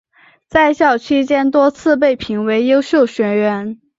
[0.47, 3.79] 在校期间多次被评为优秀学员。